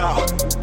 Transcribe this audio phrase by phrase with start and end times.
[0.00, 0.59] out.